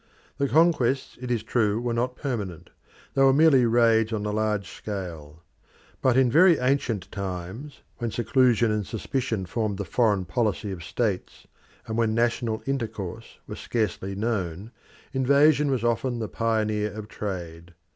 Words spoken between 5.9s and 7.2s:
But in very ancient